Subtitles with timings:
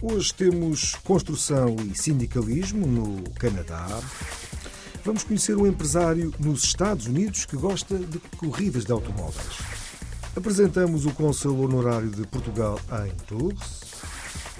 [0.00, 3.84] Hoje temos construção e sindicalismo no Canadá.
[5.04, 9.58] Vamos conhecer um empresário nos Estados Unidos que gosta de corridas de automóveis.
[10.36, 13.58] Apresentamos o Conselho Honorário de Portugal em Toulouse.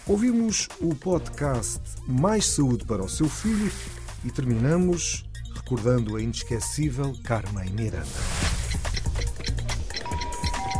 [0.09, 3.71] Ouvimos o podcast Mais Saúde para o Seu Filho
[4.25, 5.25] e terminamos
[5.55, 8.07] recordando a inesquecível Carmen Miranda.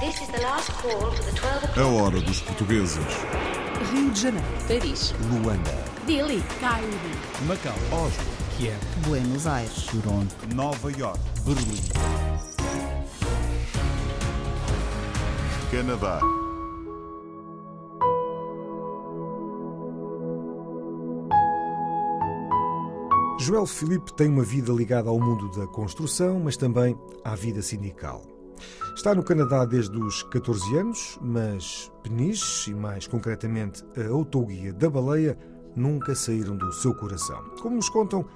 [0.01, 1.79] This is the last call for the 12 o'clock.
[1.79, 3.05] A hora dos portugueses.
[3.93, 4.47] Rio de Janeiro.
[4.67, 5.85] Paris, Luanda.
[6.07, 6.43] Dili.
[6.61, 6.89] Cairo.
[7.47, 8.25] Macau, Oslo,
[8.57, 11.19] Kiev, Buenos Aires, Toronto, Nova York.
[11.45, 11.89] Berlim.
[15.71, 16.21] Canadá.
[23.41, 28.23] Joel Filipe tem uma vida ligada ao mundo da construção, mas também à vida sindical.
[28.95, 34.91] Está no Canadá desde os 14 anos, mas Peniche, e mais concretamente a autoguia da
[34.91, 35.39] baleia,
[35.75, 37.43] nunca saíram do seu coração.
[37.61, 38.27] Como nos contam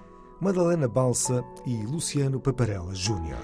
[0.41, 3.39] Madalena Balsa e Luciano Paparella Júnior.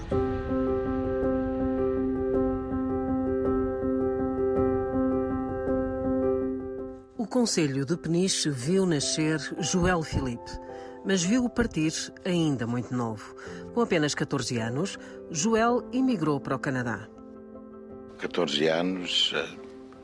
[7.17, 10.51] O Conselho de Peniche viu nascer Joel Filipe,
[11.05, 11.91] mas viu-o partir
[12.25, 13.35] ainda muito novo.
[13.73, 14.97] Com apenas 14 anos,
[15.31, 17.07] Joel emigrou para o Canadá.
[18.17, 19.47] 14 anos, eh,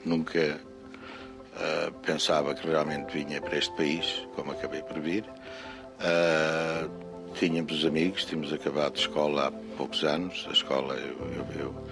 [0.05, 5.25] nunca eh, pensava que realmente vinha para este país, como acabei por vir.
[5.99, 6.87] Eh,
[7.39, 10.45] tínhamos amigos, tínhamos acabado escola há poucos anos.
[10.49, 11.87] A escola, eu, eu, eu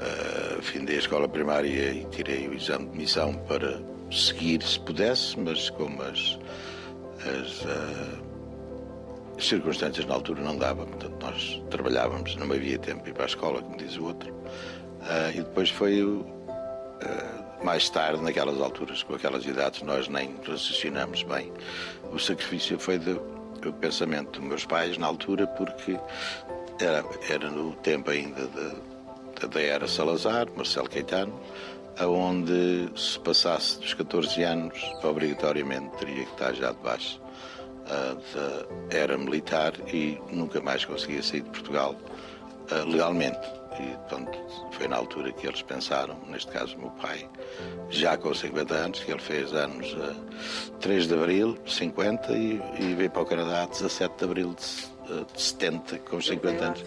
[0.00, 3.80] eh, findei a escola primária e tirei o exame de admissão para
[4.10, 6.38] seguir se pudesse, mas como as,
[7.20, 8.25] as eh,
[9.36, 13.26] as circunstâncias na altura não davam, portanto nós trabalhávamos, não havia tempo ir para a
[13.26, 14.34] escola, como diz o outro.
[15.02, 16.02] Ah, e depois foi
[17.02, 21.52] ah, mais tarde, naquelas alturas, com aquelas idades, nós nem raciocinamos bem.
[22.12, 23.20] O sacrifício foi do,
[23.60, 25.98] do pensamento dos meus pais na altura, porque
[26.80, 31.38] era, era no tempo ainda da, era Salazar, Marcelo Caetano,
[31.98, 37.25] aonde se passasse dos 14 anos, obrigatoriamente teria que estar já debaixo ah,
[37.86, 41.94] da era militar e nunca mais conseguia sair de Portugal
[42.70, 43.38] ah, legalmente.
[43.78, 44.38] E, portanto,
[44.72, 47.28] foi na altura que eles pensaram, neste caso meu pai,
[47.90, 52.60] já com 50 anos, que ele fez anos a 3 de abril de 50 e,
[52.80, 56.64] e veio para o Canadá a 17 de abril de, ah, de 70, com 50
[56.64, 56.84] anos.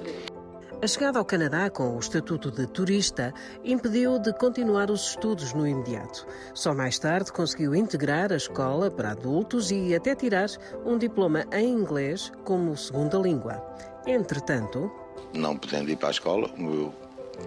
[0.82, 3.34] A chegada ao Canadá com o estatuto de turista
[3.66, 6.26] impediu de continuar os estudos no imediato.
[6.54, 10.48] Só mais tarde conseguiu integrar a escola para adultos e até tirar
[10.86, 13.62] um diploma em inglês como segunda língua.
[14.08, 14.90] Entretanto,
[15.34, 16.94] não podendo ir para a escola, o meu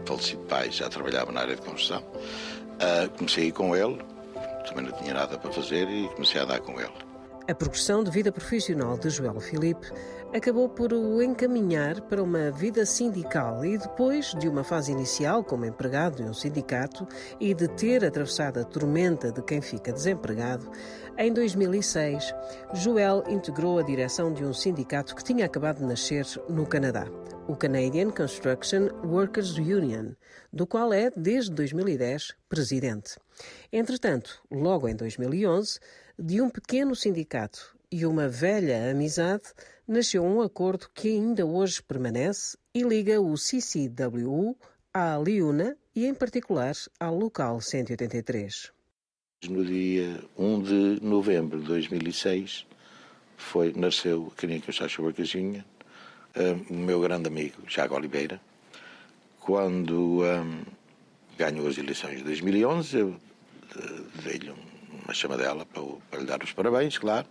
[0.05, 2.05] falecido pai já trabalhava na área de construção,
[2.81, 3.99] ah, comecei a ir com ele,
[4.69, 6.93] também não tinha nada para fazer e comecei a andar com ele.
[7.49, 9.91] a progressão de vida profissional de Joel Filipe
[10.35, 15.67] acabou por o encaminhar para uma vida sindical e depois de uma fase inicial como
[15.67, 17.07] empregado de um sindicato
[17.39, 20.71] e de ter atravessado a tormenta de quem fica desempregado,
[21.19, 22.35] em 2006,
[22.73, 27.07] Joel integrou a direção de um sindicato que tinha acabado de nascer no Canadá,
[27.47, 30.13] o Canadian Construction Workers Union,
[30.51, 33.19] do qual é, desde 2010, presidente.
[33.71, 35.79] Entretanto, logo em 2011,
[36.19, 39.53] de um pequeno sindicato e uma velha amizade,
[39.87, 44.57] nasceu um acordo que ainda hoje permanece e liga o CCWU
[44.93, 48.71] à Liuna e, em particular, ao Local 183.
[49.49, 52.67] No dia 1 de novembro de 2006
[53.37, 55.63] foi, nasceu a Canadian Construction Workers Union,
[56.37, 58.41] um, o meu grande amigo Jago Oliveira.
[59.41, 60.63] Quando um,
[61.37, 64.72] ganhou as eleições de 2011, eu uh, dei-lhe um-
[65.05, 67.27] uma chamadela para, o- para lhe dar os parabéns, claro,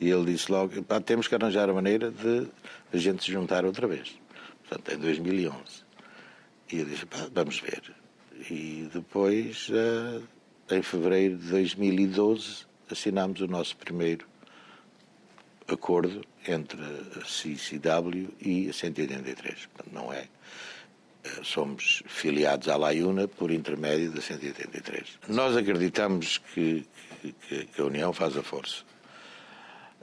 [0.00, 2.46] e ele disse logo, "Pá, temos que arranjar a maneira de
[2.92, 4.18] a gente se juntar outra vez.
[4.68, 5.84] Portanto, em 2011.
[6.72, 7.82] E eu disse, "Pá, vamos ver.
[8.50, 10.20] E depois, eh,
[10.76, 14.26] em fevereiro de 2012, assinámos o nosso primeiro
[15.68, 19.66] acordo entre a CCW e a 183.
[19.66, 20.26] Portanto, não é.
[21.42, 25.18] Somos filiados à Laiuna por intermédio da 183.
[25.28, 26.86] Nós acreditamos que,
[27.48, 28.82] que- que a união faz a força.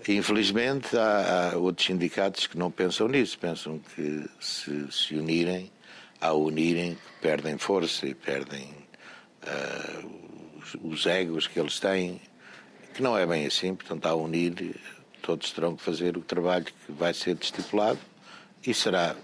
[0.07, 5.71] Infelizmente, há, há, outros sindicatos que não pensam nisso, pensam que se se unirem,
[6.19, 8.67] ao unirem, perdem força e perdem
[9.43, 12.19] uh, os, os egos que eles têm,
[12.95, 14.75] que não é bem assim, portanto, ao unir,
[15.21, 17.99] todos terão que fazer o trabalho que vai ser estipulado
[18.65, 19.15] e será,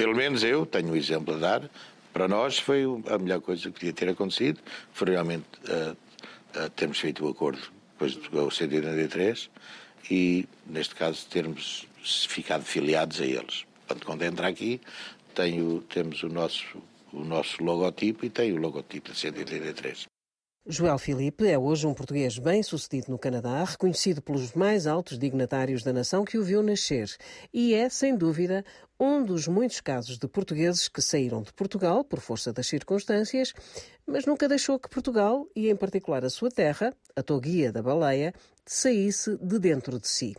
[0.00, 1.70] pelo menos eu tenho um exemplo a dar,
[2.10, 4.58] para nós foi a melhor coisa que podia ter acontecido,
[4.94, 5.94] foi realmente uh,
[6.58, 7.60] uh, termos feito o acordo
[7.92, 9.50] depois do 183
[10.10, 13.66] e, neste caso, termos ficado filiados a eles.
[13.86, 14.80] Portanto, quando entra aqui,
[15.34, 16.82] tenho, temos o nosso,
[17.12, 20.06] o nosso logotipo e tem o logotipo de 183.
[20.72, 25.92] Joel Filipe é hoje um português bem-sucedido no Canadá, reconhecido pelos mais altos dignatários da
[25.92, 27.10] nação que o viu nascer.
[27.52, 28.64] E é, sem dúvida,
[28.98, 33.52] um dos muitos casos de portugueses que saíram de Portugal por força das circunstâncias,
[34.06, 38.32] mas nunca deixou que Portugal, e em particular a sua terra, a Toguia da Baleia,
[38.64, 40.36] saísse de dentro de si.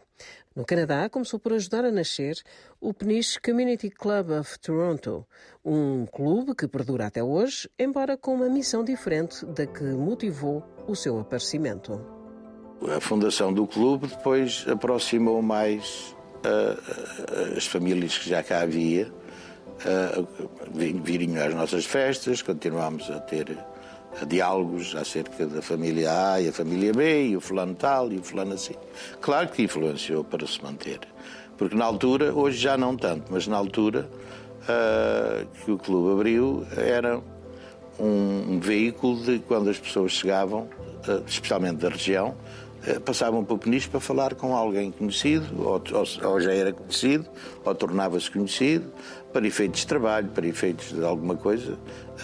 [0.53, 2.35] No Canadá, começou por ajudar a nascer
[2.81, 5.25] o Peniche Community Club of Toronto,
[5.63, 10.93] um clube que perdura até hoje, embora com uma missão diferente da que motivou o
[10.93, 12.05] seu aparecimento.
[12.93, 16.13] A fundação do clube depois aproximou mais
[16.45, 23.57] uh, as famílias que já cá havia, uh, virem às nossas festas, continuámos a ter
[24.27, 28.23] diálogos acerca da família A e a família B, e o fulano tal e o
[28.23, 28.75] fulano assim.
[29.19, 30.99] Claro que influenciou para se manter.
[31.57, 34.09] Porque na altura, hoje já não tanto, mas na altura
[34.63, 37.21] uh, que o clube abriu, era
[37.99, 40.61] um, veículo de quando as pessoas chegavam,
[41.07, 42.35] uh, especialmente da região,
[42.87, 46.73] uh, passavam para o Peniche para falar com alguém conhecido, ou, ou, ou já era
[46.73, 47.27] conhecido,
[47.63, 48.91] ou tornava-se conhecido,
[49.31, 51.77] para efeitos de trabalho, para efeitos de alguma coisa,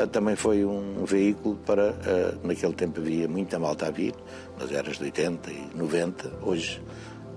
[0.05, 1.91] também foi um veículo para.
[1.91, 4.13] Uh, naquele tempo havia muita malta a vir,
[4.59, 6.31] nas eras de 80 e 90.
[6.43, 6.81] Hoje,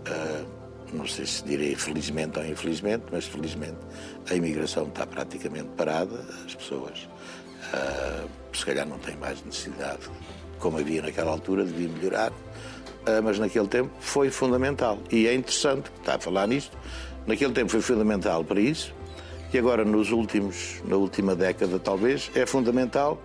[0.08, 0.46] uh,
[0.92, 3.78] não sei se direi felizmente ou infelizmente, mas felizmente
[4.28, 7.08] a imigração está praticamente parada, as pessoas
[8.52, 10.10] se calhar não têm mais necessidade,
[10.58, 12.32] como havia naquela altura, devia melhorar.
[13.22, 14.98] mas naquele tempo foi fundamental.
[15.12, 16.76] E é interessante, está a falar nisto,
[17.28, 18.92] naquele tempo foi fundamental para isso,
[19.52, 23.20] e agora nos últimos, na última década talvez, é fundamental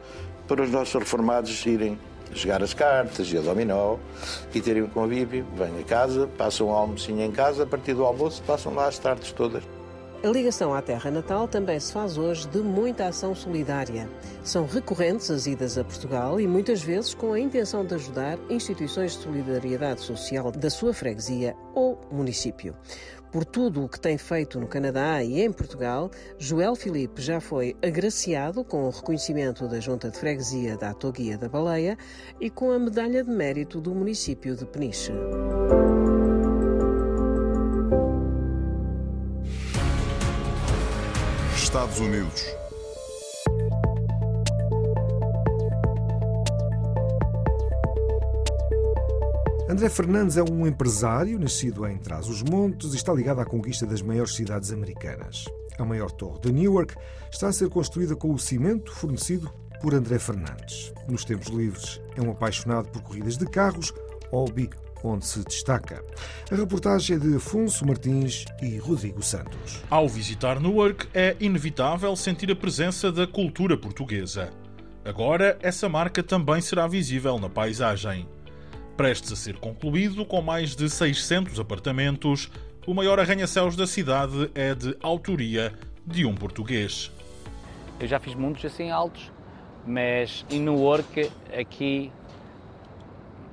[0.47, 1.99] para os nossos reformados irem
[2.33, 3.97] jogar as cartas e a dominó
[4.53, 8.03] e terem um convívio, vêm a casa, passam um almocinho em casa, a partir do
[8.03, 9.74] almoço passam lá as tardes todas.
[10.25, 14.09] A ligação à terra natal também se faz hoje de muita ação solidária.
[14.43, 19.11] São recorrentes as idas a Portugal e muitas vezes com a intenção de ajudar instituições
[19.11, 22.75] de solidariedade social da sua freguesia ou município.
[23.31, 27.75] Por tudo o que tem feito no Canadá e em Portugal, Joel Filipe já foi
[27.83, 31.99] agraciado com o reconhecimento da Junta de Freguesia da Atoguia da Baleia
[32.41, 35.11] e com a Medalha de Mérito do município de Peniche.
[41.85, 42.55] Estados Unidos.
[49.69, 54.35] André Fernandes é um empresário nascido em Trás-os-Montes e está ligado à conquista das maiores
[54.35, 55.45] cidades americanas.
[55.77, 56.95] A maior torre de Newark
[57.31, 59.51] está a ser construída com o cimento fornecido
[59.81, 60.91] por André Fernandes.
[61.07, 63.93] Nos tempos livres, é um apaixonado por corridas de carros,
[64.31, 64.69] hobby
[65.05, 66.03] onde se destaca.
[66.51, 69.83] A reportagem é de Afonso Martins e Rodrigo Santos.
[69.89, 74.49] Ao visitar Newark, é inevitável sentir a presença da cultura portuguesa.
[75.03, 78.27] Agora, essa marca também será visível na paisagem.
[78.97, 82.49] Prestes a ser concluído, com mais de 600 apartamentos,
[82.87, 85.73] o maior arranha-céus da cidade é de autoria
[86.05, 87.11] de um português.
[87.99, 89.31] Eu já fiz muitos assim altos,
[89.85, 92.11] mas em Newark, aqui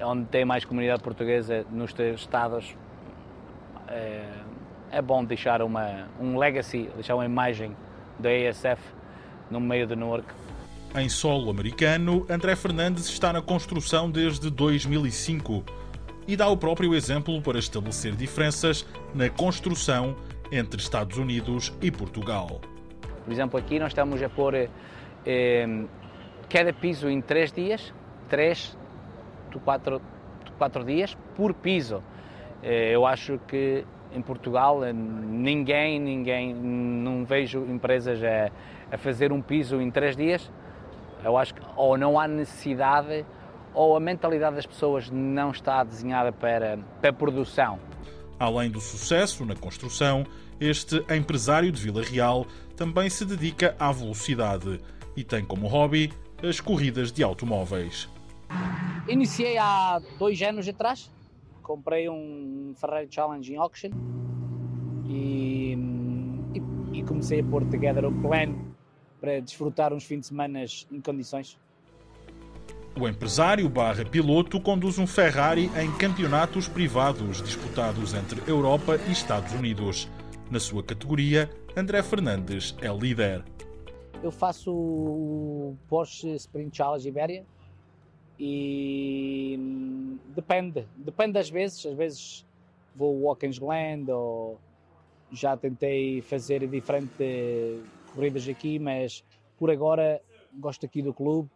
[0.05, 2.75] onde tem mais comunidade portuguesa nos estados,
[3.89, 4.25] é,
[4.91, 7.77] é bom deixar uma, um legacy, deixar uma imagem
[8.19, 8.81] da ASF
[9.51, 10.27] no meio de Newark.
[10.95, 15.65] Em solo americano, André Fernandes está na construção desde 2005
[16.29, 20.15] e dá o próprio exemplo para estabelecer diferenças na construção
[20.51, 22.61] entre Estados Unidos e Portugal.
[23.25, 24.69] Por exemplo, aqui nós estamos a pôr
[25.25, 25.85] eh,
[26.51, 27.93] cada piso em três dias,
[28.29, 28.77] três,
[29.61, 30.01] quatro,
[30.59, 32.03] quatro dias por piso.
[32.63, 38.51] Eh, eu acho que em Portugal eh, ninguém, ninguém, não vejo empresas a,
[38.95, 40.51] a fazer um piso em três dias
[41.25, 43.25] eu acho que ou não há necessidade
[43.75, 47.79] ou a mentalidade das pessoas não está desenhada para, para produção.
[48.39, 50.27] Além do sucesso na construção,
[50.61, 54.81] este empresário de Vila Real também se dedica à velocidade
[55.17, 58.09] e tem como hobby as corridas de automóveis.
[59.09, 61.11] Iniciei há dois anos atrás,
[61.63, 63.91] comprei um Ferrari Challenge em auction
[65.07, 65.77] e,
[66.55, 68.75] e, e comecei a pôr together o plano
[69.21, 71.59] para desfrutar uns fins de semana em condições.
[73.01, 79.53] O empresário barra piloto conduz um Ferrari em campeonatos privados disputados entre Europa e Estados
[79.55, 80.09] Unidos.
[80.51, 83.43] Na sua categoria, André Fernandes é líder.
[84.23, 87.47] Eu faço o Porsche Sprint Challenge Iberia
[88.39, 92.47] e hum, depende, depende das vezes, às vezes
[92.95, 94.59] vou Watkins Glen ou
[95.31, 97.83] já tentei fazer diferentes
[98.15, 99.25] corridas aqui, mas
[99.59, 100.21] por agora
[100.55, 101.49] gosto aqui do clube,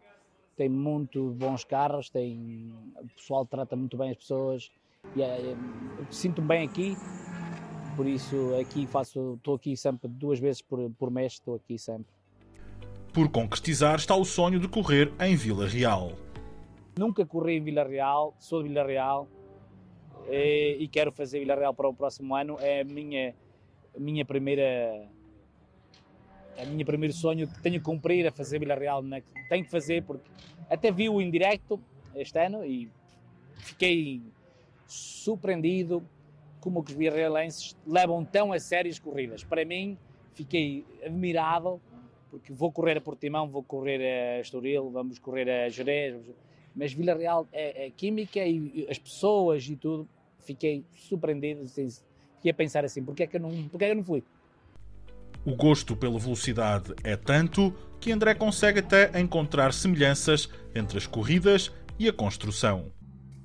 [0.55, 4.71] tem muito bons carros, tem, o pessoal trata muito bem as pessoas
[5.15, 5.55] e é,
[6.09, 6.97] sinto-me bem aqui,
[7.95, 12.11] por isso aqui faço, estou aqui sempre duas vezes por, por mês, estou aqui sempre.
[13.13, 16.11] Por concretizar está o sonho de correr em Vila Real.
[16.97, 19.27] Nunca corri em Vila Real, sou de Vila Real
[20.29, 22.57] e, e quero fazer Vila Real para o próximo ano.
[22.59, 23.35] É a minha,
[23.95, 25.07] a minha primeira
[26.57, 29.03] a minha primeiro sonho que tenho que cumprir a fazer Vila Real.
[29.03, 29.21] Né?
[29.49, 30.29] Tenho que fazer porque
[30.69, 31.31] até vi o em
[32.15, 32.89] este ano e
[33.57, 34.21] fiquei
[34.87, 36.03] surpreendido
[36.59, 39.43] como que os vilarrealenses levam tão a sério as corridas.
[39.43, 39.97] Para mim,
[40.33, 41.79] fiquei admirado
[42.29, 46.15] porque vou correr a Portimão, vou correr a Estoril, vamos correr a Jerez,
[46.77, 50.07] mas Vila Real é, é química e, as pessoas e tudo,
[50.45, 51.89] fiquei surpreendido, assim,
[52.35, 54.23] fiquei a pensar assim, porque é que eu não, porque é que eu não fui?
[55.43, 61.71] O gosto pela velocidade é tanto que André consegue até encontrar semelhanças entre as corridas
[61.97, 62.91] e a construção.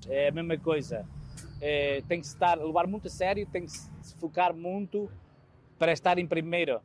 [0.09, 1.07] É a mesma coisa.
[1.61, 5.09] É, tem que estar, levar muito a sério, tem que se focar muito
[5.79, 6.81] para estar em primeiro.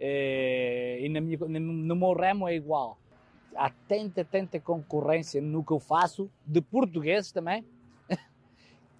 [0.00, 2.98] É, e na minha, no meu ramo é igual.
[3.56, 7.64] Há tanta, tanta concorrência no que eu faço, de portugueses também,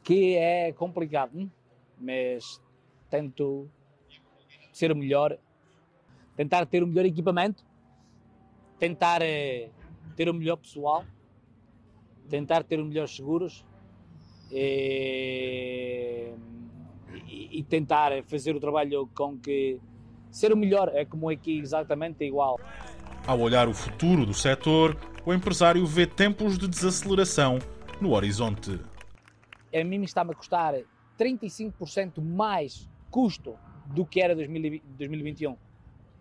[0.02, 1.32] que é complicado.
[1.34, 1.50] Hum?
[1.98, 2.60] Mas
[3.08, 3.68] tento
[4.72, 5.38] ser o melhor,
[6.36, 7.64] tentar ter o melhor equipamento,
[8.78, 9.70] tentar eh,
[10.14, 11.04] ter o melhor pessoal,
[12.28, 13.64] tentar ter os melhores seguros
[14.50, 16.32] e,
[17.26, 19.80] e, e tentar fazer o trabalho com que
[20.30, 22.58] ser o melhor é como aqui exatamente igual.
[23.26, 27.58] Ao olhar o futuro do setor, o empresário vê tempos de desaceleração
[28.00, 28.78] no horizonte.
[29.74, 30.74] A mim está-me a custar
[31.18, 33.56] 35% mais custo
[33.86, 35.56] do que era 2021.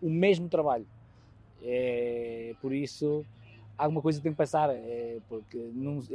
[0.02, 0.88] O mesmo trabalho.
[1.62, 3.24] É, por isso,
[3.78, 5.60] alguma coisa tem que passar, é, porque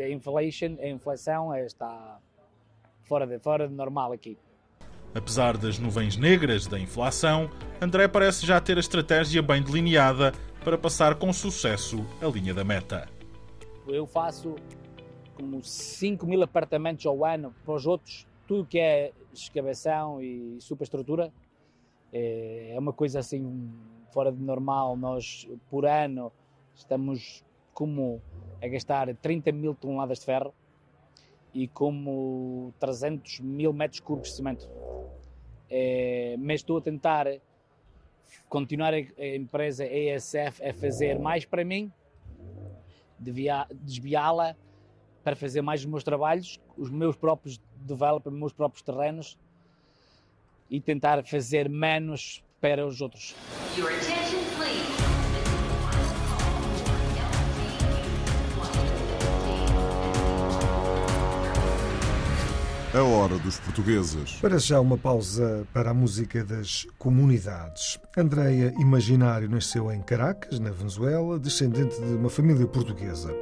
[0.00, 2.18] a inflation, a inflação é, está
[3.04, 4.36] fora de, fora de normal aqui.
[5.14, 10.32] Apesar das nuvens negras da inflação, André parece já ter a estratégia bem delineada
[10.64, 13.08] para passar com sucesso a linha da meta.
[13.86, 14.56] Eu faço
[15.34, 21.32] como 5 mil apartamentos ao ano para os outros, tudo que é escavação e superestrutura.
[22.12, 23.72] É uma coisa assim
[24.12, 24.96] fora de normal.
[24.96, 26.30] Nós, por ano,
[26.74, 28.20] estamos como
[28.62, 30.52] a gastar 30 mil toneladas de ferro
[31.54, 34.68] e como 300 mil metros cúbicos de cimento.
[35.70, 37.26] É, mas estou a tentar
[38.48, 39.00] continuar a,
[39.36, 41.92] empresa ESF a fazer mais para mim,
[43.18, 44.56] desviá-la
[45.22, 49.38] para fazer mais os meus trabalhos, os meus próprios developers, os meus próprios terrenos
[50.70, 53.34] e tentar fazer menos para os outros.
[62.92, 64.32] A hora dos portugueses.
[64.40, 68.00] Para já uma pausa para a música das comunidades.
[68.16, 73.32] Andreia Imaginário nasceu em Caracas, na Venezuela, descendente de uma família portuguesa.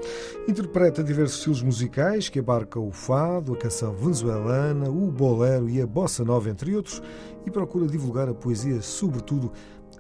[0.46, 5.86] Interpreta diversos estilos musicais que abarcam o fado, a canção venezuelana, o bolero e a
[5.86, 7.00] bossa nova, entre outros,
[7.46, 9.50] e procura divulgar a poesia, sobretudo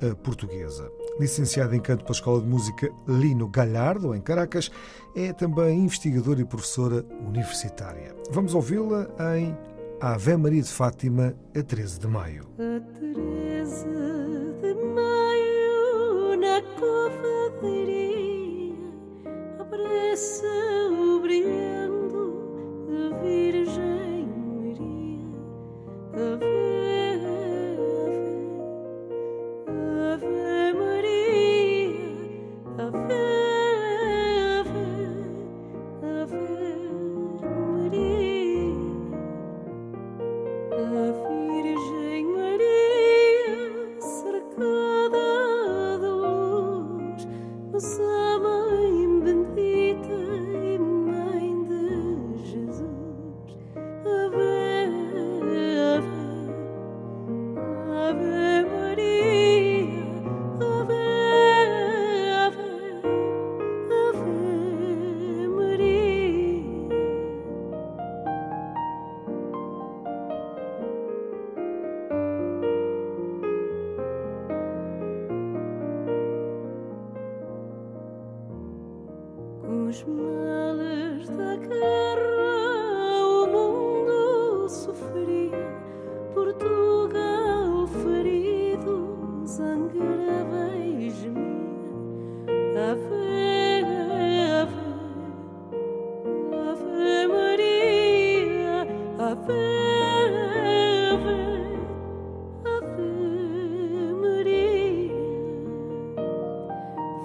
[0.02, 0.92] a portuguesa.
[1.18, 4.70] Licenciada em canto pela Escola de Música Lino Galhardo, em Caracas,
[5.16, 8.14] é também investigadora e professora universitária.
[8.30, 9.56] Vamos ouvi-la em
[10.00, 12.46] Ave Maria de Fátima, a 13 de maio.
[12.54, 13.84] A 13
[14.62, 18.76] de maio, na covadeiria,
[19.58, 20.46] abraça
[20.92, 22.32] o brilhando
[22.88, 25.26] a Virgem Maria.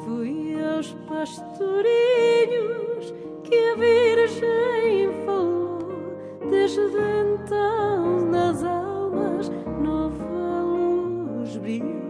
[0.06, 6.14] Fui aos pastorinhos que a Virgem falou,
[6.50, 9.50] desde então nas almas
[9.82, 12.03] nova luz brilhou.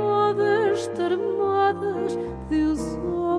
[0.00, 2.16] Modas termodas
[2.48, 3.38] deu só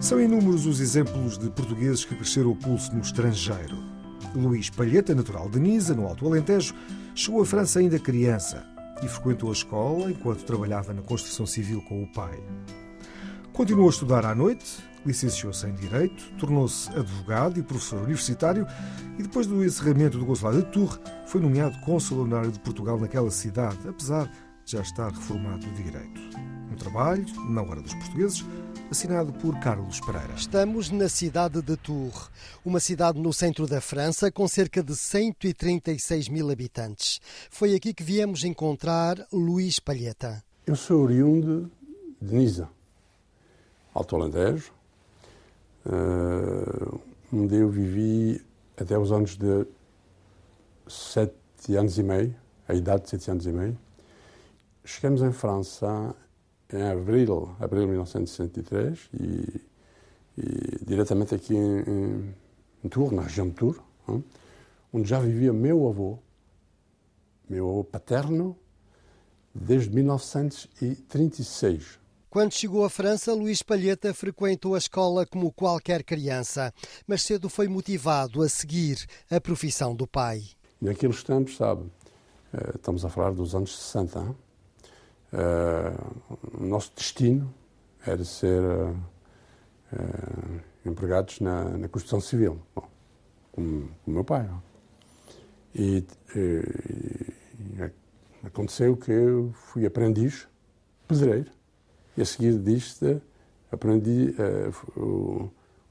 [0.00, 3.76] São inúmeros os exemplos de portugueses que cresceram o pulso no estrangeiro.
[4.34, 6.74] Luís Palheta, natural de Nisa, no Alto Alentejo,
[7.14, 8.66] chegou à França ainda criança
[9.02, 12.42] e frequentou a escola enquanto trabalhava na construção civil com o pai.
[13.52, 18.66] Continuou a estudar à noite, licenciou-se em Direito, tornou-se advogado e professor universitário
[19.18, 23.30] e depois do encerramento do Consulado de Tours foi nomeado cônsul honorário de Portugal naquela
[23.30, 24.26] cidade, apesar
[24.64, 26.20] de já estar reformado de Direito.
[26.70, 28.44] Um trabalho, na hora dos portugueses,
[28.90, 30.34] assinado por Carlos Pereira.
[30.36, 32.30] Estamos na cidade de Tours,
[32.64, 37.18] uma cidade no centro da França com cerca de 136 mil habitantes.
[37.50, 40.44] Foi aqui que viemos encontrar Luís Palheta.
[40.66, 41.70] Eu sou oriundo
[42.20, 42.68] de Nisa,
[43.94, 44.77] Alto uh,
[47.32, 48.44] onde eu vivi
[48.76, 49.66] até os anos de
[50.86, 52.34] sete anos e meio,
[52.66, 53.78] a idade de sete anos e meio.
[54.84, 56.14] Chegamos em França
[56.72, 59.60] em abril, abril de 1963 e,
[60.36, 62.34] e diretamente aqui em, em,
[62.84, 64.24] em Tours, na região de Tours, hein,
[64.92, 66.18] onde já vivia meu avô,
[67.48, 68.56] meu avô paterno,
[69.54, 71.98] desde 1936.
[72.30, 76.74] Quando chegou à França, Luís Palheta frequentou a escola como qualquer criança,
[77.06, 80.42] mas cedo foi motivado a seguir a profissão do pai.
[80.78, 81.90] Naqueles tempos, sabe,
[82.52, 84.36] eh, estamos a falar dos anos 60, hein?
[85.30, 87.52] Uh, o nosso destino
[88.06, 88.96] era ser uh,
[90.86, 92.88] empregados na, na, construção civil, Bom,
[93.52, 94.48] como o meu pai.
[95.74, 96.02] E,
[96.34, 96.62] e,
[97.60, 97.92] e,
[98.42, 100.48] aconteceu que eu fui aprendiz
[101.06, 101.57] pedreiro
[102.18, 103.22] e a seguir disto
[103.70, 104.34] aprendi
[104.96, 105.48] o,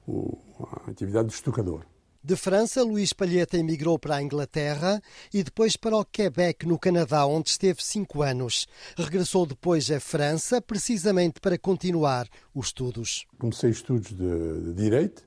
[0.08, 1.86] o, a atividade de estucador.
[2.28, 5.02] De França, Luís Palheta emigrou para a Inglaterra
[5.34, 8.68] e depois para o Quebec, no Canadá, onde esteve cinco anos.
[8.98, 13.26] Regressou depois à França, precisamente para continuar os estudos.
[13.40, 15.24] Comecei estudos de, de Direito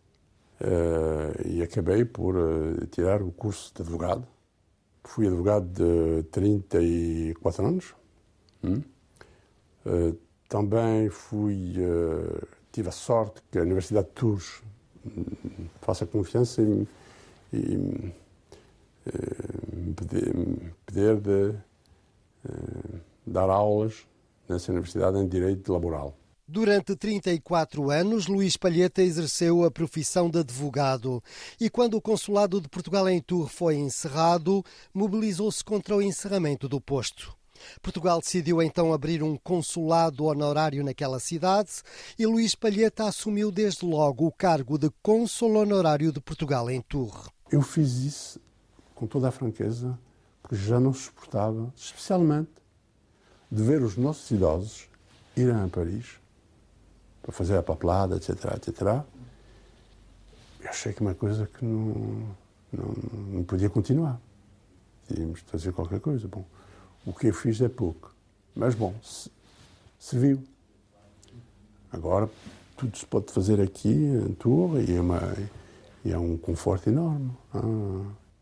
[0.60, 4.28] uh, e acabei por uh, tirar o curso de advogado.
[5.02, 7.94] Fui advogado de 34 anos.
[8.62, 8.82] Hum?
[9.86, 10.18] Uh,
[10.50, 11.76] também fui,
[12.72, 14.62] tive a sorte que a Universidade de Tours
[15.80, 16.86] faça confiança e,
[17.52, 18.12] e
[19.72, 21.54] me pedir, pedir de
[22.44, 24.06] uh, dar aulas
[24.48, 26.16] nessa universidade em direito laboral.
[26.46, 31.22] Durante 34 anos, Luís Palheta exerceu a profissão de advogado
[31.60, 36.80] e, quando o Consulado de Portugal em Tours foi encerrado, mobilizou-se contra o encerramento do
[36.80, 37.39] posto.
[37.82, 41.70] Portugal decidiu então abrir um consulado honorário naquela cidade
[42.18, 47.28] e Luís Palheta assumiu desde logo o cargo de cônsul honorário de Portugal em Tours.
[47.50, 48.40] Eu fiz isso
[48.94, 49.98] com toda a franqueza
[50.42, 52.50] porque já não suportava, especialmente,
[53.50, 54.88] de ver os nossos idosos
[55.36, 56.20] irem a Paris
[57.22, 58.80] para fazer a papelada, etc, etc.
[60.60, 62.34] Eu achei que uma coisa que não,
[62.72, 62.94] não,
[63.32, 64.20] não podia continuar.
[65.06, 66.28] Tínhamos de fazer qualquer coisa.
[66.28, 66.44] Bom,
[67.06, 68.14] o que eu fiz é pouco.
[68.54, 68.94] Mas, bom,
[69.98, 70.42] serviu.
[71.92, 72.28] Agora,
[72.76, 75.36] tudo se pode fazer aqui em Tours e é, uma,
[76.04, 77.30] e é um conforto enorme.
[77.54, 77.60] Ah,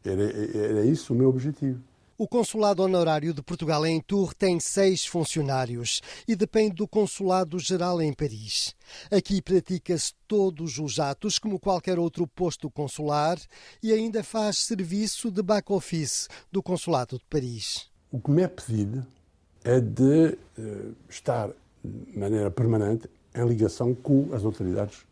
[0.05, 0.23] era,
[0.57, 1.81] era isso o meu objetivo.
[2.21, 8.13] O Consulado Honorário de Portugal em Tours tem seis funcionários e depende do Consulado-Geral em
[8.13, 8.75] Paris.
[9.09, 13.39] Aqui pratica-se todos os atos, como qualquer outro posto consular,
[13.81, 17.88] e ainda faz serviço de back-office do Consulado de Paris.
[18.11, 19.07] O que me é pedido
[19.65, 21.51] é de uh, estar
[21.85, 25.07] de maneira permanente em ligação com as autoridades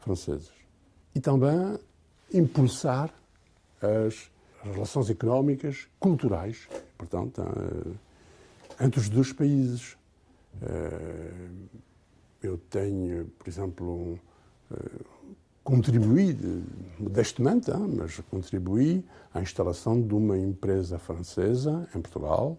[0.00, 0.52] francesas
[1.14, 1.78] e também
[2.32, 3.12] impulsar
[3.80, 4.30] as
[4.62, 9.96] relações económicas, culturais, portanto, eh, entre os dois países.
[10.62, 11.48] Eh,
[12.42, 14.18] eu tenho, por exemplo,
[14.70, 14.76] eh,
[15.68, 16.64] contribuído,
[16.98, 19.04] modestamente, mas contribuí
[19.34, 22.56] à instalação de uma empresa francesa em Portugal,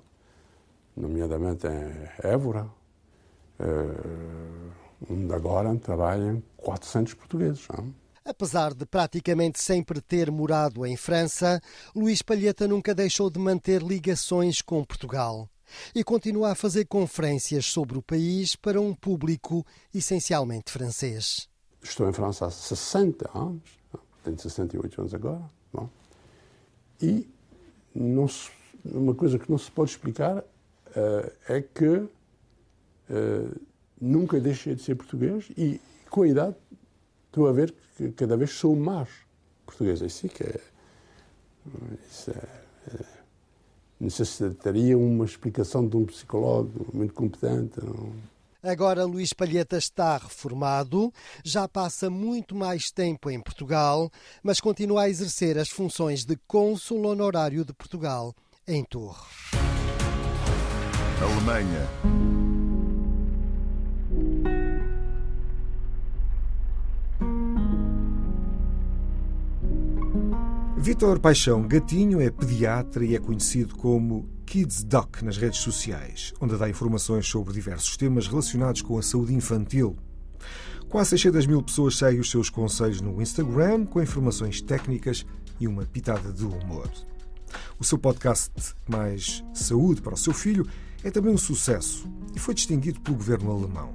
[0.95, 2.69] nomeadamente em Évora,
[5.09, 7.67] onde agora trabalham 400 portugueses.
[8.23, 11.59] Apesar de praticamente sempre ter morado em França,
[11.95, 15.49] Luís Palheta nunca deixou de manter ligações com Portugal
[15.95, 21.48] e continua a fazer conferências sobre o país para um público essencialmente francês.
[21.81, 23.63] Estou em França há 60 anos,
[24.23, 25.89] tenho 68 anos agora, bom,
[27.01, 27.27] e
[27.95, 28.51] não se,
[28.85, 32.09] uma coisa que não se pode explicar uh, é que uh,
[33.99, 36.55] nunca deixei de ser português e, com a idade,
[37.27, 39.09] estou a ver que cada vez sou mais
[39.65, 40.01] português.
[40.01, 40.59] Isso que é,
[42.09, 43.05] isso é, é,
[43.99, 47.79] necessitaria uma explicação de um psicólogo muito competente.
[48.61, 51.13] Agora Luís Palheta está reformado,
[51.45, 54.11] já passa muito mais tempo em Portugal,
[54.43, 58.35] mas continua a exercer as funções de cônsul honorário de Portugal
[58.67, 59.23] em Torre.
[61.21, 62.18] Alemanha.
[70.89, 76.57] Vítor Paixão Gatinho é pediatra e é conhecido como Kids Doc nas redes sociais, onde
[76.57, 79.95] dá informações sobre diversos temas relacionados com a saúde infantil.
[80.89, 85.27] Quase 600 mil pessoas seguem os seus conselhos no Instagram, com informações técnicas
[85.59, 86.89] e uma pitada de humor.
[87.79, 88.51] O seu podcast
[88.89, 90.67] Mais Saúde para o Seu Filho
[91.03, 93.93] é também um sucesso e foi distinguido pelo governo alemão.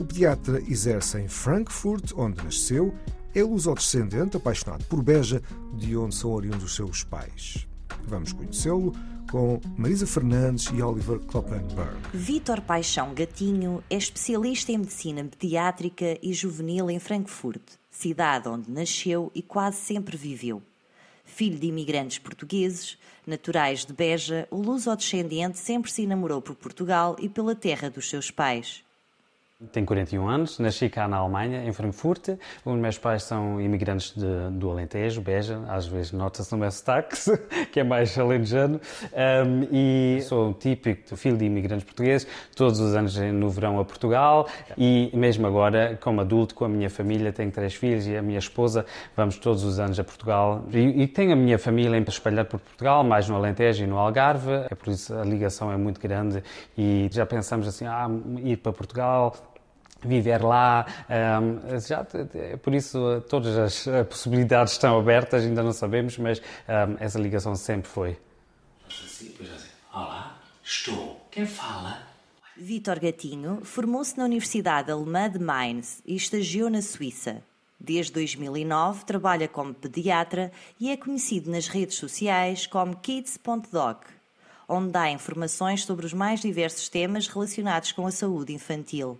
[0.00, 2.94] O pediatra exerce em Frankfurt, onde nasceu,
[3.34, 5.42] é luso-descendente, apaixonado por Beja,
[5.74, 7.66] de onde são oriundos os seus pais.
[8.04, 8.94] Vamos conhecê-lo
[9.30, 11.96] com Marisa Fernandes e Oliver Kloppenberg.
[12.14, 19.30] Vítor Paixão Gatinho é especialista em medicina pediátrica e juvenil em Frankfurt, cidade onde nasceu
[19.34, 20.62] e quase sempre viveu.
[21.24, 27.28] Filho de imigrantes portugueses, naturais de Beja, o luso-descendente sempre se enamorou por Portugal e
[27.28, 28.82] pela terra dos seus pais.
[29.72, 32.28] Tenho 41 anos, nasci cá na Alemanha, em Frankfurt.
[32.64, 37.16] Os meus pais são imigrantes de, do Alentejo, Beja, às vezes nota-se no meu sotaque,
[37.72, 38.80] que é mais alentejano.
[39.12, 44.46] Um, e sou típico filho de imigrantes portugueses, todos os anos no verão a Portugal.
[44.76, 48.38] E mesmo agora, como adulto, com a minha família, tenho três filhos e a minha
[48.38, 50.64] esposa, vamos todos os anos a Portugal.
[50.72, 54.52] E, e tenho a minha família espalhada por Portugal, mais no Alentejo e no Algarve.
[54.70, 56.44] É por isso a ligação é muito grande
[56.76, 58.08] e já pensamos assim, ah,
[58.44, 59.34] ir para Portugal
[60.02, 60.86] viver lá.
[61.40, 62.06] Um, já,
[62.62, 67.88] por isso, todas as possibilidades estão abertas, ainda não sabemos, mas um, essa ligação sempre
[67.88, 68.18] foi.
[69.92, 71.26] Olá, estou.
[71.30, 71.98] Quem fala?
[72.56, 77.42] Vítor Gatinho formou-se na Universidade Alemã de Mainz e estagiou na Suíça.
[77.78, 84.04] Desde 2009 trabalha como pediatra e é conhecido nas redes sociais como kids.doc,
[84.68, 89.18] onde dá informações sobre os mais diversos temas relacionados com a saúde infantil.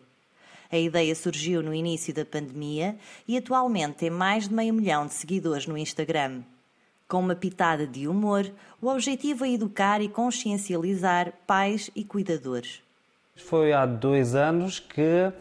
[0.71, 5.15] A ideia surgiu no início da pandemia e atualmente tem mais de meio milhão de
[5.15, 6.43] seguidores no Instagram.
[7.09, 8.51] Com uma pitada de humor,
[8.83, 12.83] o objetivo é educar e consciencializar pais e cuidadores.
[13.35, 15.33] Foi há dois anos que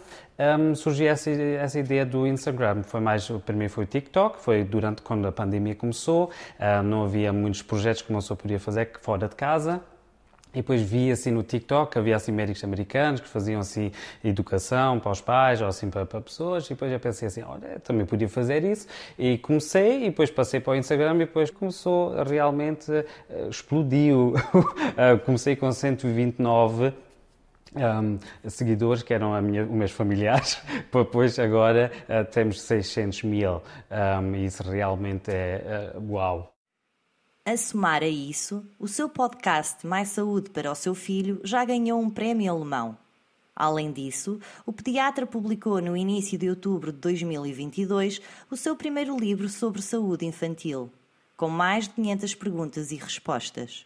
[0.60, 2.84] um, surgiu essa, essa, ideia do Instagram.
[2.84, 6.26] Foi mais, primeiro foi o TikTok, foi durante quando a pandemia começou,
[6.60, 9.82] uh, não havia muitos projetos que uma pessoa podia fazer fora de casa.
[10.58, 13.92] E depois vi assim no TikTok, havia assim médicos americanos que faziam assim
[14.24, 16.66] educação para os pais ou assim para, para pessoas.
[16.66, 18.88] E depois eu pensei assim, olha, também podia fazer isso.
[19.20, 24.34] E comecei e depois passei para o Instagram e depois começou realmente, uh, explodiu.
[24.34, 26.92] uh, comecei com 129
[27.76, 28.18] um,
[28.50, 30.60] seguidores, que eram minha, os meus familiares,
[30.92, 33.62] depois agora uh, temos 600 mil.
[33.92, 36.57] Um, isso realmente é uh, uau.
[37.50, 41.98] A somar a isso, o seu podcast Mais Saúde para o Seu Filho já ganhou
[41.98, 42.98] um prémio alemão.
[43.56, 48.20] Além disso, o pediatra publicou no início de outubro de 2022
[48.52, 50.92] o seu primeiro livro sobre saúde infantil,
[51.38, 53.86] com mais de 500 perguntas e respostas.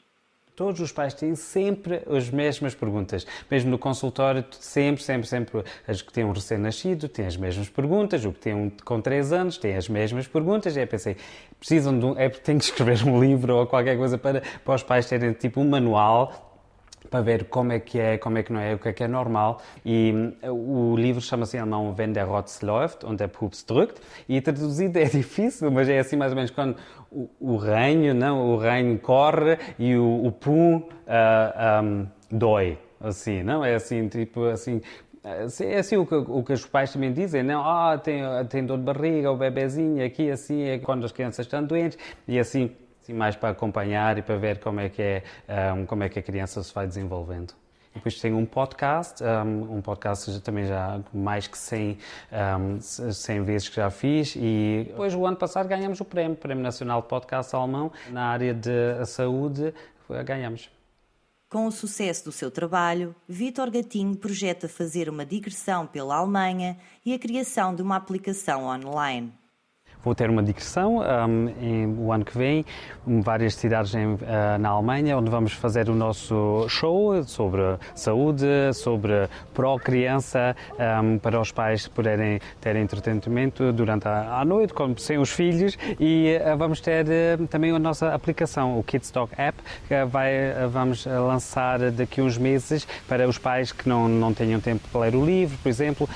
[0.61, 3.25] Todos os pais têm sempre as mesmas perguntas.
[3.49, 5.63] Mesmo no consultório, sempre, sempre, sempre.
[5.87, 9.33] As que têm um recém-nascido têm as mesmas perguntas, o que tem um com 3
[9.33, 10.75] anos tem as mesmas perguntas.
[10.75, 11.17] E aí pensei,
[11.57, 12.15] precisam de um.
[12.15, 15.59] É, tem que escrever um livro ou qualquer coisa para, para os pais terem tipo
[15.59, 16.51] um manual
[17.09, 19.03] para ver como é que é, como é que não é, o que é que
[19.03, 19.59] é normal.
[19.83, 23.99] E hum, o livro chama-se em alemão Wenn der Rotz läuft und der Pups drückt.
[24.29, 26.77] E traduzido é difícil, mas é assim mais ou menos quando
[27.11, 33.43] o, o reino, não, o reino corre e o, o pum uh, um, dói, assim,
[33.43, 33.63] não?
[33.63, 34.81] É assim, tipo assim,
[35.23, 37.61] é assim o que, o que os pais também dizem, não?
[37.63, 41.63] Ah, tem, tem dor de barriga, o bebezinho aqui, assim, é quando as crianças estão
[41.63, 41.97] doentes,
[42.27, 42.71] e assim
[43.01, 45.23] Sim, mais para acompanhar e para ver como é que é,
[45.73, 47.53] um, como é que a criança se vai desenvolvendo.
[47.93, 51.97] Depois tem um podcast, um, um podcast também já mais que 100,
[52.59, 56.63] um, 100 vezes que já fiz e depois o ano passado ganhamos o prémio, Prémio
[56.63, 59.73] Nacional de Podcast Alemão, na área de saúde,
[60.25, 60.69] ganhamos.
[61.49, 67.13] Com o sucesso do seu trabalho, Vitor Gatinho projeta fazer uma digressão pela Alemanha e
[67.13, 69.33] a criação de uma aplicação online.
[70.03, 72.65] Vou ter uma digressão um, em, o ano que vem,
[73.05, 74.17] em várias cidades em, uh,
[74.59, 77.61] na Alemanha, onde vamos fazer o nosso show sobre
[77.93, 80.55] saúde, sobre pró-criança,
[81.03, 85.77] um, para os pais poderem ter entretenimento durante a, a noite, como sem os filhos,
[85.99, 90.31] e uh, vamos ter uh, também a nossa aplicação, o Kids Talk App, que vai,
[90.71, 95.01] vamos lançar daqui a uns meses para os pais que não, não tenham tempo para
[95.01, 96.09] ler o livro, por exemplo,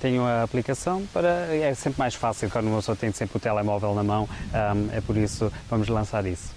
[0.00, 3.94] tenham a aplicação, para, é sempre mais fácil quando uma pessoa tem sempre o telemóvel
[3.94, 4.28] na mão,
[4.92, 6.52] é por isso vamos lançar isso.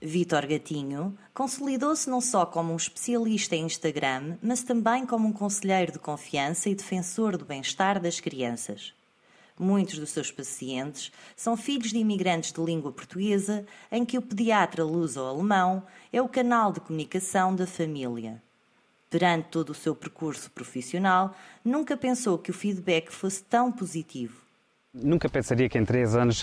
[0.00, 5.92] Vitor Gatinho consolidou-se não só como um especialista em Instagram, mas também como um conselheiro
[5.92, 8.94] de confiança e defensor do bem-estar das crianças.
[9.58, 14.84] Muitos dos seus pacientes são filhos de imigrantes de língua portuguesa, em que o pediatra
[14.84, 18.42] luso-alemão é o canal de comunicação da família.
[19.10, 21.34] Perante todo o seu percurso profissional,
[21.64, 24.45] nunca pensou que o feedback fosse tão positivo.
[25.02, 26.42] Nunca pensaria que em três anos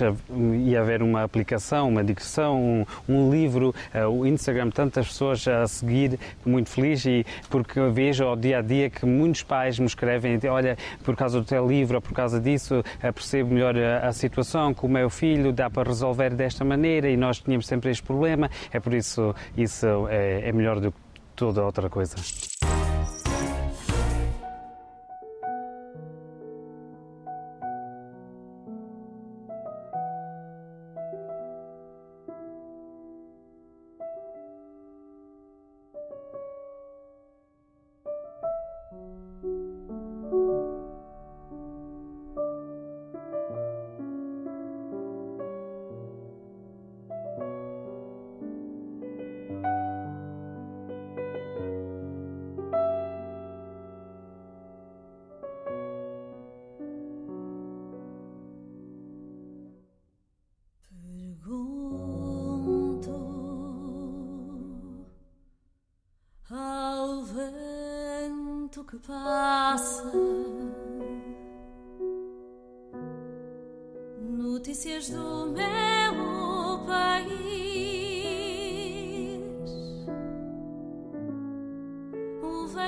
[0.66, 5.66] ia haver uma aplicação, uma digressão, um, um livro, uh, o Instagram, tantas pessoas a
[5.66, 10.40] seguir, muito feliz e porque vejo ao dia a dia que muitos pais me escrevem,
[10.48, 14.72] olha, por causa do teu livro, por causa disso, uh, percebo melhor a, a, situação,
[14.72, 18.52] com o meu filho dá para resolver desta maneira e nós tínhamos sempre este problema,
[18.72, 20.98] é por isso isso é, é melhor do que
[21.36, 22.16] toda outra coisa.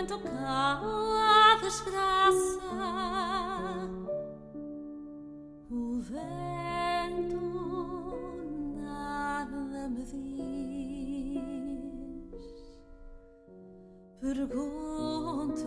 [0.06, 2.62] O vento cala a desgraça.
[5.72, 7.42] O vento
[8.84, 10.22] nada me diz.
[14.22, 15.66] Pergunto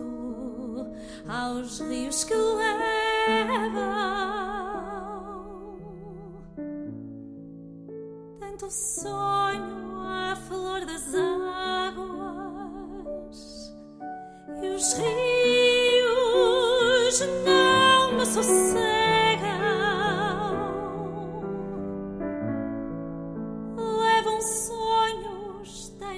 [1.27, 3.89] aos rios que levam
[8.39, 9.18] tanto sonho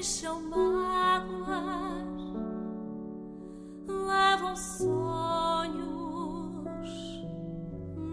[0.01, 1.29] deixam mágoas,
[3.87, 5.85] levam sonhos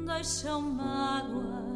[0.04, 1.67] deixam mágoas,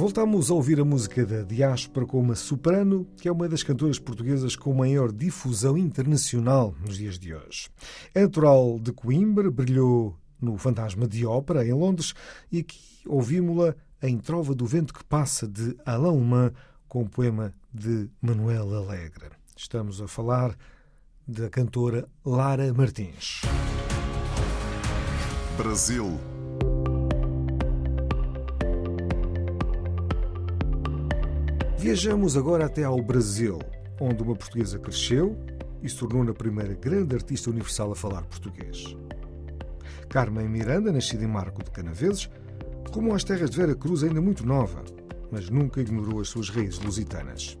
[0.00, 3.98] Voltamos a ouvir a música da Diáspora com uma soprano, que é uma das cantoras
[3.98, 7.68] portuguesas com maior difusão internacional nos dias de hoje.
[8.14, 12.14] É natural de Coimbra, brilhou no Fantasma de Ópera, em Londres,
[12.50, 16.50] e aqui ouvimos-la em Trova do Vento que Passa, de Alain Humã,
[16.88, 19.32] com o poema de Manuel Alegre.
[19.54, 20.56] Estamos a falar
[21.28, 23.42] da cantora Lara Martins.
[25.58, 26.18] Brasil.
[31.80, 33.58] Viajamos agora até ao Brasil,
[33.98, 35.34] onde uma portuguesa cresceu
[35.82, 38.94] e se tornou na primeira grande artista universal a falar português.
[40.10, 42.28] Carmen Miranda, nascida em Marco de Canaveses,
[42.92, 44.84] rumou às terras de Vera Cruz ainda muito nova,
[45.32, 47.56] mas nunca ignorou as suas raízes lusitanas.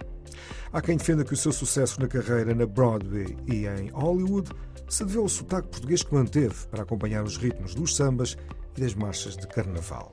[0.70, 4.50] Há quem defenda que o seu sucesso na carreira na Broadway e em Hollywood
[4.86, 8.36] se deveu ao sotaque português que manteve para acompanhar os ritmos dos sambas
[8.76, 10.12] e das marchas de carnaval.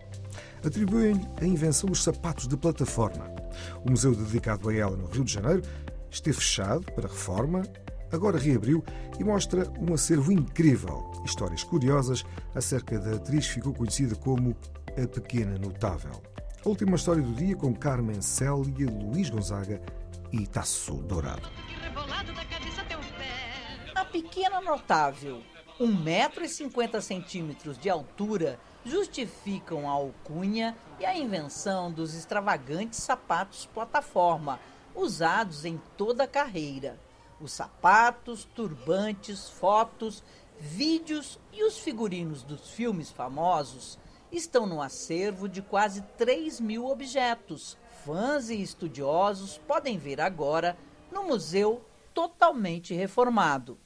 [0.65, 3.25] Atribuem-lhe a invenção dos sapatos de plataforma.
[3.85, 5.61] O museu dedicado a ela no Rio de Janeiro
[6.09, 7.63] esteve fechado para reforma,
[8.11, 8.83] agora reabriu
[9.19, 11.11] e mostra um acervo incrível.
[11.25, 12.23] Histórias curiosas
[12.55, 14.55] acerca da atriz que ficou conhecida como
[14.91, 16.21] a Pequena Notável.
[16.65, 19.81] A última história do dia com Carmen Célia, Luís Gonzaga
[20.31, 21.49] e Tasso Dourado.
[23.95, 25.41] A pequena notável,
[25.79, 34.59] 1,50m de altura, justificam a alcunha e a invenção dos extravagantes sapatos plataforma,
[34.95, 36.99] usados em toda a carreira.
[37.39, 40.23] Os sapatos, turbantes, fotos,
[40.59, 43.99] vídeos e os figurinos dos filmes famosos
[44.31, 47.77] estão no acervo de quase 3 mil objetos.
[48.03, 50.75] Fãs e estudiosos podem ver agora
[51.11, 53.77] no museu totalmente reformado.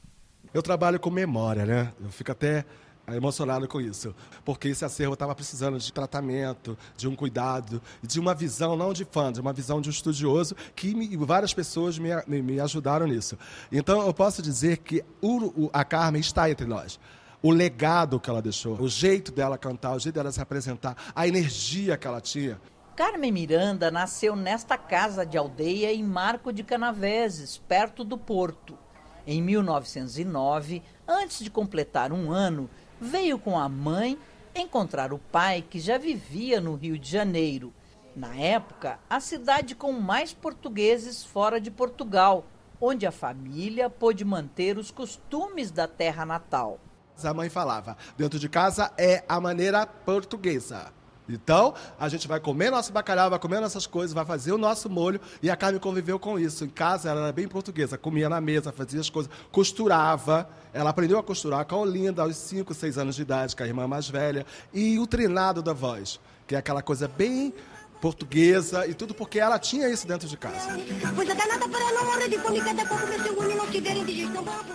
[0.54, 1.92] Eu trabalho com memória, né?
[2.02, 2.64] Eu fico até
[3.08, 8.34] emocionado com isso, porque esse acervo estava precisando de tratamento, de um cuidado, de uma
[8.34, 12.10] visão não de fã, de uma visão de um estudioso, que me, várias pessoas me,
[12.26, 13.36] me, me, ajudaram nisso.
[13.70, 17.00] Então eu posso dizer que o, o, a Carmen está entre nós.
[17.42, 21.26] O legado que ela deixou, o jeito dela cantar, o jeito dela se apresentar, a
[21.26, 22.60] energia que ela tinha.
[22.94, 28.78] Carmen Miranda nasceu nesta casa de aldeia em Marco de Canaveses, perto do Porto.
[29.26, 32.68] Em 1909, antes de completar um ano,
[33.00, 34.18] veio com a mãe
[34.54, 37.72] encontrar o pai que já vivia no Rio de Janeiro.
[38.14, 42.44] Na época, a cidade com mais portugueses fora de Portugal,
[42.80, 46.80] onde a família pôde manter os costumes da terra natal.
[47.22, 50.92] A mãe falava: dentro de casa é a maneira portuguesa.
[51.28, 54.90] Então, a gente vai comer nosso bacalhau, vai comer nossas coisas, vai fazer o nosso
[54.90, 55.20] molho.
[55.42, 56.64] E a Carmen conviveu com isso.
[56.64, 57.96] Em casa, ela era bem portuguesa.
[57.96, 60.48] Comia na mesa, fazia as coisas, costurava.
[60.72, 63.66] Ela aprendeu a costurar com a Olinda aos 5, 6 anos de idade, com a
[63.66, 64.44] irmã mais velha.
[64.72, 67.54] E o treinado da voz, que é aquela coisa bem
[68.00, 70.76] portuguesa e tudo porque ela tinha isso dentro de casa.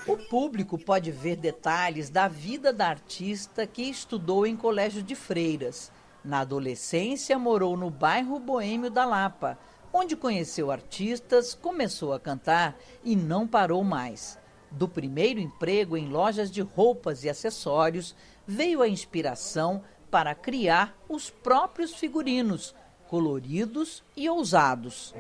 [0.08, 5.92] O público pode ver detalhes da vida da artista que estudou em colégio de freiras.
[6.28, 9.58] Na adolescência, morou no bairro boêmio da Lapa,
[9.94, 14.38] onde conheceu artistas, começou a cantar e não parou mais.
[14.70, 18.14] Do primeiro emprego em lojas de roupas e acessórios,
[18.46, 22.76] veio a inspiração para criar os próprios figurinos,
[23.08, 25.16] coloridos e ousados.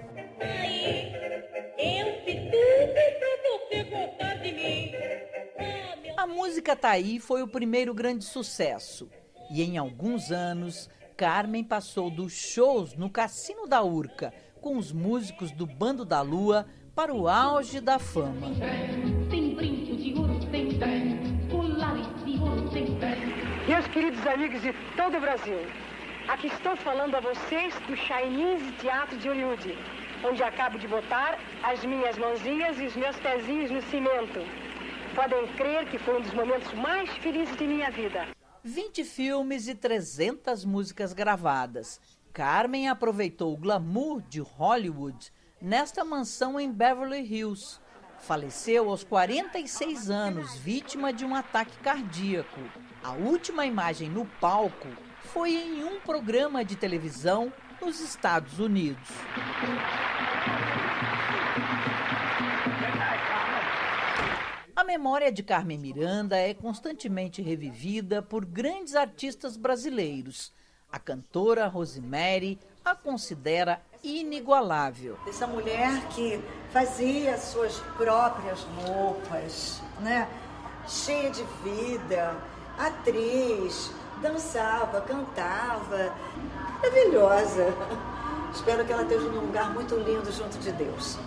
[6.17, 9.09] A música Taí foi o primeiro grande sucesso.
[9.49, 15.51] E em alguns anos, Carmen passou dos shows no Cassino da Urca, com os músicos
[15.51, 18.49] do Bando da Lua, para o auge da fama.
[23.67, 25.59] Meus queridos amigos de todo o Brasil,
[26.27, 29.77] Aqui estou falando a vocês do Chinese Teatro de Hollywood,
[30.25, 34.45] onde acabo de botar as minhas mãozinhas e os meus pezinhos no cimento.
[35.15, 38.36] Podem crer que foi um dos momentos mais felizes de minha vida.
[38.67, 42.01] 20 filmes e 300 músicas gravadas.
[42.33, 47.79] Carmen aproveitou o glamour de Hollywood nesta mansão em Beverly Hills.
[48.19, 52.59] Faleceu aos 46 anos, vítima de um ataque cardíaco.
[53.01, 54.89] A última imagem no palco
[55.21, 59.07] foi em um programa de televisão nos Estados Unidos.
[64.87, 70.53] Memória de Carmen Miranda é constantemente revivida por grandes artistas brasileiros.
[70.89, 75.17] A cantora Rosemary a considera inigualável.
[75.27, 80.25] Essa mulher que fazia suas próprias roupas, né?
[80.87, 82.37] cheia de vida,
[82.77, 86.15] atriz, dançava, cantava.
[86.81, 87.73] Maravilhosa.
[88.55, 91.19] Espero que ela esteja num lugar muito lindo junto de Deus.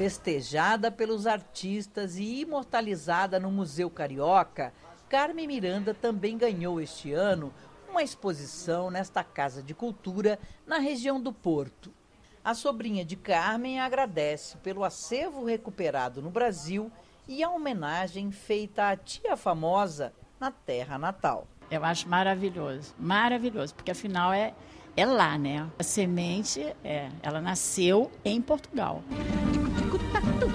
[0.00, 4.72] Festejada pelos artistas e imortalizada no Museu Carioca,
[5.10, 7.52] Carmen Miranda também ganhou este ano
[7.86, 11.92] uma exposição nesta Casa de Cultura na região do Porto.
[12.42, 16.90] A sobrinha de Carmen agradece pelo acervo recuperado no Brasil
[17.28, 21.46] e a homenagem feita à tia famosa na terra natal.
[21.70, 24.54] Eu acho maravilhoso, maravilhoso, porque afinal é,
[24.96, 25.70] é lá, né?
[25.78, 29.02] A semente, é, ela nasceu em Portugal.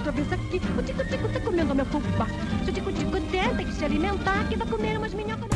[0.06, 2.28] Outra vez aqui, o tico-tico tá comendo meu fubá.
[2.64, 5.48] Se o tico-tico tem, tem que se alimentar, que vai comer umas minhocas.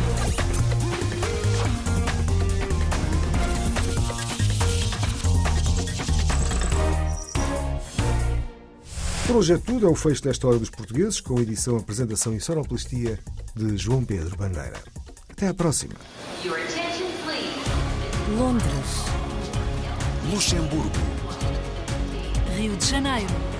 [9.25, 12.41] Por hoje é tudo, é o fecho desta Hora dos Portugueses, com edição, apresentação e
[12.41, 13.21] sonoplastia
[13.55, 14.83] de João Pedro Bandeira.
[15.31, 15.95] Até à próxima.
[18.37, 19.05] Londres.
[20.33, 20.91] Luxemburgo.
[22.57, 23.60] Rio de Janeiro.